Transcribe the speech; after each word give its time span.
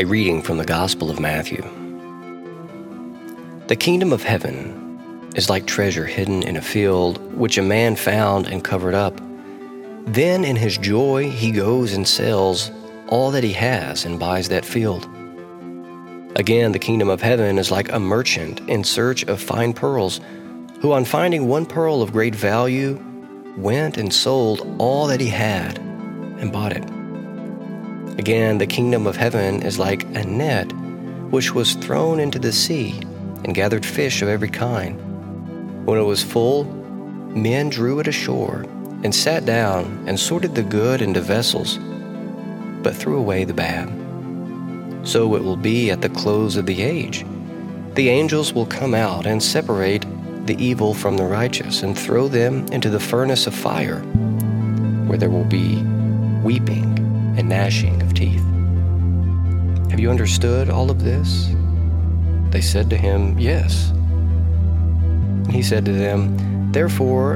A 0.00 0.04
reading 0.04 0.42
from 0.42 0.58
the 0.58 0.64
Gospel 0.64 1.10
of 1.10 1.18
Matthew. 1.18 1.60
The 3.66 3.74
kingdom 3.74 4.12
of 4.12 4.22
heaven 4.22 5.28
is 5.34 5.50
like 5.50 5.66
treasure 5.66 6.06
hidden 6.06 6.44
in 6.44 6.56
a 6.56 6.62
field, 6.62 7.18
which 7.34 7.58
a 7.58 7.62
man 7.62 7.96
found 7.96 8.46
and 8.46 8.62
covered 8.62 8.94
up. 8.94 9.20
Then, 10.06 10.44
in 10.44 10.54
his 10.54 10.78
joy, 10.78 11.30
he 11.30 11.50
goes 11.50 11.94
and 11.94 12.06
sells 12.06 12.70
all 13.08 13.32
that 13.32 13.42
he 13.42 13.52
has 13.54 14.04
and 14.04 14.20
buys 14.20 14.48
that 14.50 14.64
field. 14.64 15.08
Again, 16.36 16.70
the 16.70 16.78
kingdom 16.78 17.08
of 17.08 17.20
heaven 17.20 17.58
is 17.58 17.72
like 17.72 17.90
a 17.90 17.98
merchant 17.98 18.60
in 18.68 18.84
search 18.84 19.24
of 19.24 19.42
fine 19.42 19.72
pearls, 19.72 20.20
who, 20.80 20.92
on 20.92 21.04
finding 21.04 21.48
one 21.48 21.66
pearl 21.66 22.02
of 22.02 22.12
great 22.12 22.36
value, 22.36 23.04
went 23.56 23.98
and 23.98 24.14
sold 24.14 24.76
all 24.78 25.08
that 25.08 25.20
he 25.20 25.26
had 25.26 25.78
and 26.38 26.52
bought 26.52 26.72
it. 26.72 26.97
Again, 28.18 28.58
the 28.58 28.66
kingdom 28.66 29.06
of 29.06 29.16
heaven 29.16 29.62
is 29.62 29.78
like 29.78 30.02
a 30.16 30.24
net 30.24 30.72
which 31.30 31.54
was 31.54 31.74
thrown 31.74 32.18
into 32.18 32.40
the 32.40 32.52
sea 32.52 32.98
and 33.44 33.54
gathered 33.54 33.86
fish 33.86 34.22
of 34.22 34.28
every 34.28 34.48
kind. 34.48 35.86
When 35.86 36.00
it 36.00 36.04
was 36.04 36.24
full, 36.24 36.64
men 36.64 37.68
drew 37.68 38.00
it 38.00 38.08
ashore 38.08 38.64
and 39.04 39.14
sat 39.14 39.46
down 39.46 40.04
and 40.08 40.18
sorted 40.18 40.56
the 40.56 40.64
good 40.64 41.00
into 41.00 41.20
vessels, 41.20 41.78
but 42.82 42.96
threw 42.96 43.18
away 43.18 43.44
the 43.44 43.54
bad. 43.54 43.88
So 45.06 45.36
it 45.36 45.44
will 45.44 45.56
be 45.56 45.92
at 45.92 46.02
the 46.02 46.08
close 46.08 46.56
of 46.56 46.66
the 46.66 46.82
age. 46.82 47.24
The 47.94 48.08
angels 48.08 48.52
will 48.52 48.66
come 48.66 48.94
out 48.94 49.26
and 49.26 49.40
separate 49.40 50.04
the 50.44 50.60
evil 50.62 50.92
from 50.92 51.16
the 51.16 51.24
righteous 51.24 51.84
and 51.84 51.96
throw 51.96 52.26
them 52.26 52.66
into 52.72 52.90
the 52.90 52.98
furnace 52.98 53.46
of 53.46 53.54
fire, 53.54 54.00
where 55.06 55.18
there 55.18 55.30
will 55.30 55.44
be 55.44 55.80
weeping 56.42 57.07
and 57.38 57.48
gnashing 57.48 58.02
of 58.02 58.12
teeth. 58.14 58.44
Have 59.90 60.00
you 60.00 60.10
understood 60.10 60.68
all 60.68 60.90
of 60.90 61.04
this? 61.04 61.54
They 62.50 62.60
said 62.60 62.90
to 62.90 62.96
him, 62.96 63.38
Yes. 63.38 63.92
He 65.48 65.62
said 65.62 65.84
to 65.84 65.92
them, 65.92 66.72
Therefore, 66.72 67.34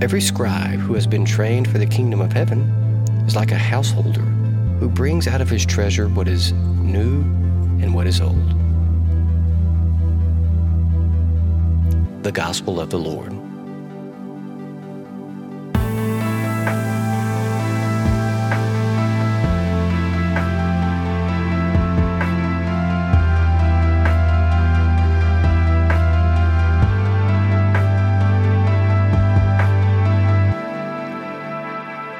every 0.00 0.22
scribe 0.22 0.80
who 0.80 0.94
has 0.94 1.06
been 1.06 1.26
trained 1.26 1.70
for 1.70 1.76
the 1.76 1.86
kingdom 1.86 2.22
of 2.22 2.32
heaven 2.32 2.62
is 3.26 3.36
like 3.36 3.52
a 3.52 3.58
householder 3.58 4.22
who 4.80 4.88
brings 4.88 5.28
out 5.28 5.42
of 5.42 5.50
his 5.50 5.66
treasure 5.66 6.08
what 6.08 6.26
is 6.26 6.52
new 6.52 7.20
and 7.82 7.94
what 7.94 8.06
is 8.06 8.22
old. 8.22 8.48
The 12.22 12.32
Gospel 12.32 12.80
of 12.80 12.88
the 12.88 12.98
Lord. 12.98 13.43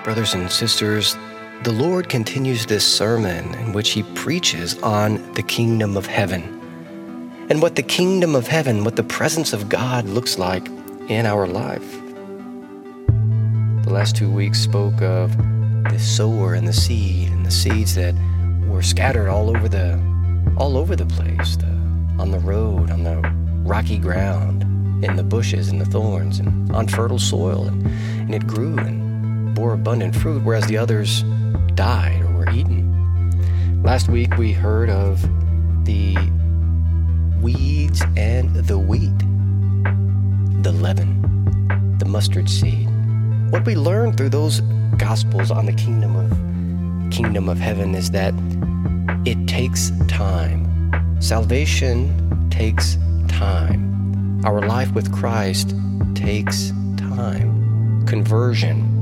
Brothers 0.05 0.35
and 0.35 0.53
sisters, 0.53 1.17
the 1.63 1.73
Lord 1.73 2.11
continues 2.11 2.67
this 2.67 2.87
sermon 2.87 3.55
in 3.55 3.73
which 3.73 3.93
he 3.93 4.03
preaches 4.03 4.79
on 4.83 5.33
the 5.33 5.43
kingdom 5.43 5.97
of 5.97 6.05
heaven 6.05 6.43
and 7.49 7.63
what 7.63 7.77
the 7.77 7.83
kingdom 7.83 8.35
of 8.35 8.47
heaven, 8.47 8.85
what 8.85 8.97
the 8.97 9.03
presence 9.03 9.55
of 9.55 9.71
God 9.71 10.05
looks 10.05 10.39
like 10.39 10.69
in 11.09 11.25
our 11.25 11.47
life. 11.47 11.91
The 13.85 13.95
last 13.95 14.15
two 14.15 14.31
weeks 14.31 14.61
spoke 14.61 15.01
of 15.01 15.35
the 15.85 15.99
sower 15.99 16.53
and 16.53 16.69
the 16.69 16.75
seed 16.75 17.31
and 17.31 17.47
the 17.47 17.51
seeds 17.51 17.95
that 17.95 18.15
were 18.69 18.83
scattered 18.83 19.31
all 19.31 19.57
over 19.57 19.71
the 19.71 19.99
all 20.59 20.77
over 20.77 20.95
the 20.95 21.07
place, 21.07 21.57
the, 21.57 21.67
on 22.19 22.31
the 22.31 22.41
road, 22.41 22.91
on 22.91 23.05
the 23.05 23.23
rocky 23.67 23.97
ground, 23.97 24.65
in 25.03 25.17
the 25.17 25.25
bushes 25.25 25.71
and 25.71 25.81
the 25.81 25.87
thorns 25.87 26.41
and 26.41 26.71
on 26.73 26.89
fertile 26.89 27.19
soil 27.19 27.65
and, 27.65 27.87
and 27.87 28.35
it 28.35 28.47
grew 28.47 28.77
and 28.77 29.14
bore 29.55 29.73
abundant 29.73 30.15
fruit, 30.15 30.43
whereas 30.43 30.67
the 30.67 30.77
others 30.77 31.23
died 31.75 32.21
or 32.23 32.33
were 32.33 32.51
eaten. 32.51 33.83
Last 33.83 34.09
week 34.09 34.37
we 34.37 34.53
heard 34.53 34.91
of 34.91 35.23
the 35.85 36.17
weeds 37.41 38.03
and 38.17 38.55
the 38.55 38.79
wheat, 38.79 39.19
the 40.63 40.73
leaven, 40.73 41.97
the 41.99 42.07
mustard 42.07 42.49
seed. 42.49 42.89
What 43.51 43.65
we 43.67 43.77
learned 43.77 44.17
through 44.17 44.31
those 44.31 44.61
gospels 44.97 45.51
on 45.51 45.67
the 45.67 45.73
kingdom 45.73 46.17
of 46.17 46.31
kingdom 47.13 47.49
of 47.49 47.59
heaven 47.59 47.95
is 47.95 48.11
that 48.11 48.35
it 49.25 49.47
takes 49.47 49.93
time. 50.09 50.65
Salvation 51.21 52.49
takes 52.51 52.97
time. 53.29 54.43
Our 54.45 54.67
life 54.67 54.93
with 54.93 55.13
Christ 55.13 55.75
takes 56.15 56.71
time. 56.97 58.05
Conversion 58.07 58.94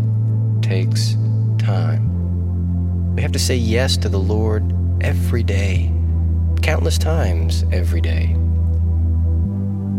takes 0.63 1.17
time. 1.59 3.15
We 3.15 3.23
have 3.23 3.33
to 3.33 3.39
say 3.39 3.57
yes 3.57 3.97
to 3.99 4.09
the 4.09 4.19
Lord 4.19 4.75
every 5.03 5.43
day, 5.43 5.93
countless 6.63 6.97
times 6.97 7.65
every 7.73 8.01
day. 8.01 8.35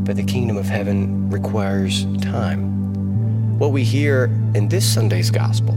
But 0.05 0.15
the 0.15 0.23
kingdom 0.23 0.57
of 0.57 0.65
heaven 0.65 1.29
requires 1.29 2.05
time. 2.21 3.59
What 3.59 3.71
we 3.71 3.83
hear 3.83 4.25
in 4.55 4.67
this 4.67 4.91
Sunday's 4.91 5.29
gospel 5.29 5.75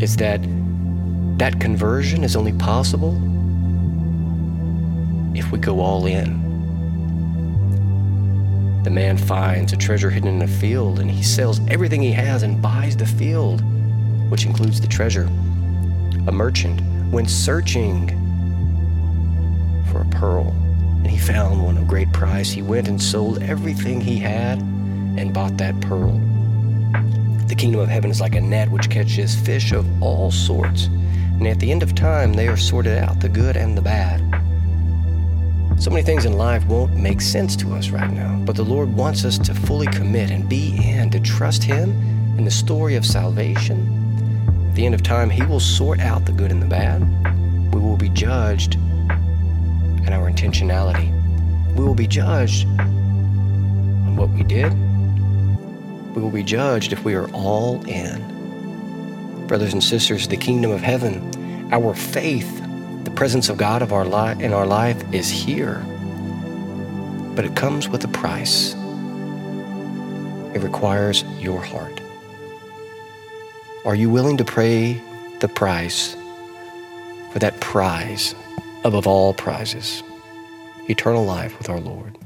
is 0.00 0.16
that 0.16 0.40
that 1.38 1.60
conversion 1.60 2.22
is 2.24 2.36
only 2.36 2.52
possible 2.52 3.14
if 5.36 5.50
we 5.50 5.58
go 5.58 5.80
all 5.80 6.06
in. 6.06 6.44
The 8.84 8.90
man 8.90 9.18
finds 9.18 9.72
a 9.72 9.76
treasure 9.76 10.10
hidden 10.10 10.36
in 10.36 10.42
a 10.42 10.48
field 10.48 11.00
and 11.00 11.10
he 11.10 11.22
sells 11.22 11.60
everything 11.68 12.00
he 12.00 12.12
has 12.12 12.44
and 12.44 12.62
buys 12.62 12.96
the 12.96 13.04
field 13.04 13.62
which 14.28 14.46
includes 14.46 14.80
the 14.80 14.88
treasure. 14.88 15.28
A 16.26 16.32
merchant 16.32 16.80
went 17.12 17.30
searching 17.30 18.08
for 19.90 20.02
a 20.02 20.06
pearl, 20.06 20.48
and 20.98 21.06
he 21.06 21.18
found 21.18 21.62
one 21.62 21.78
of 21.78 21.86
great 21.86 22.12
price. 22.12 22.50
He 22.50 22.62
went 22.62 22.88
and 22.88 23.00
sold 23.00 23.42
everything 23.42 24.00
he 24.00 24.16
had 24.18 24.58
and 24.60 25.32
bought 25.32 25.56
that 25.58 25.80
pearl. 25.80 26.20
The 27.46 27.54
kingdom 27.54 27.80
of 27.80 27.88
heaven 27.88 28.10
is 28.10 28.20
like 28.20 28.34
a 28.34 28.40
net 28.40 28.68
which 28.70 28.90
catches 28.90 29.34
fish 29.34 29.72
of 29.72 30.02
all 30.02 30.30
sorts, 30.32 30.86
and 30.86 31.46
at 31.46 31.60
the 31.60 31.70
end 31.70 31.82
of 31.82 31.94
time, 31.94 32.32
they 32.32 32.48
are 32.48 32.56
sorted 32.56 32.98
out 32.98 33.20
the 33.20 33.28
good 33.28 33.56
and 33.56 33.76
the 33.76 33.82
bad. 33.82 34.20
So 35.78 35.90
many 35.90 36.02
things 36.02 36.24
in 36.24 36.32
life 36.32 36.66
won't 36.66 36.96
make 36.96 37.20
sense 37.20 37.54
to 37.56 37.74
us 37.74 37.90
right 37.90 38.10
now, 38.10 38.42
but 38.44 38.56
the 38.56 38.64
Lord 38.64 38.92
wants 38.92 39.24
us 39.24 39.38
to 39.38 39.54
fully 39.54 39.86
commit 39.88 40.30
and 40.30 40.48
be 40.48 40.76
in, 40.82 41.10
to 41.10 41.20
trust 41.20 41.62
Him 41.62 41.90
in 42.38 42.44
the 42.44 42.50
story 42.50 42.96
of 42.96 43.06
salvation 43.06 43.95
the 44.76 44.84
end 44.84 44.94
of 44.94 45.02
time, 45.02 45.30
He 45.30 45.42
will 45.42 45.58
sort 45.58 46.00
out 46.00 46.26
the 46.26 46.32
good 46.32 46.50
and 46.50 46.62
the 46.62 46.66
bad. 46.66 47.02
We 47.74 47.80
will 47.80 47.96
be 47.96 48.10
judged 48.10 48.74
in 48.74 50.12
our 50.12 50.30
intentionality. 50.30 51.10
We 51.74 51.84
will 51.84 51.94
be 51.94 52.06
judged 52.06 52.66
on 52.78 54.16
what 54.16 54.28
we 54.30 54.42
did. 54.42 54.72
We 56.14 56.22
will 56.22 56.30
be 56.30 56.42
judged 56.42 56.92
if 56.92 57.04
we 57.04 57.14
are 57.14 57.28
all 57.30 57.82
in. 57.86 59.46
Brothers 59.46 59.72
and 59.72 59.82
sisters, 59.82 60.28
the 60.28 60.36
kingdom 60.36 60.70
of 60.70 60.80
heaven, 60.80 61.72
our 61.72 61.94
faith, 61.94 62.62
the 63.04 63.10
presence 63.10 63.48
of 63.48 63.56
God 63.56 63.80
of 63.80 63.92
our 63.92 64.04
li- 64.04 64.44
in 64.44 64.52
our 64.52 64.66
life 64.66 65.02
is 65.12 65.30
here. 65.30 65.78
But 67.34 67.46
it 67.46 67.56
comes 67.56 67.88
with 67.88 68.04
a 68.04 68.08
price. 68.08 68.74
It 70.54 70.62
requires 70.62 71.24
your 71.38 71.62
heart. 71.62 72.00
Are 73.86 73.94
you 73.94 74.10
willing 74.10 74.36
to 74.38 74.44
pay 74.44 75.00
the 75.38 75.46
price 75.46 76.16
for 77.30 77.38
that 77.38 77.60
prize 77.60 78.34
above 78.82 79.06
all 79.06 79.32
prizes? 79.32 80.02
Eternal 80.90 81.24
life 81.24 81.56
with 81.56 81.70
our 81.70 81.78
Lord. 81.78 82.18